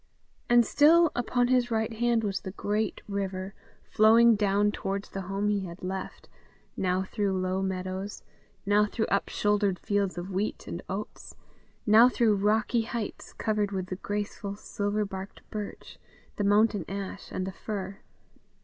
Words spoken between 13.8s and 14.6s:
the graceful